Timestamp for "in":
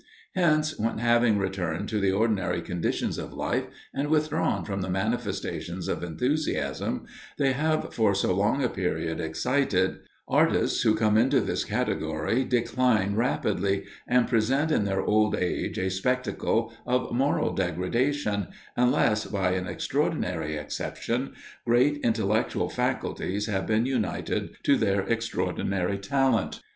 14.71-14.85